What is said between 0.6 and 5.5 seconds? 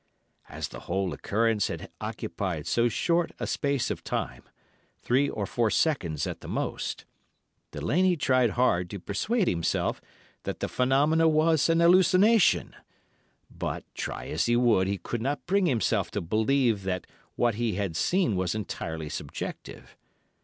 the whole occurrence had occupied so short a space of time—three or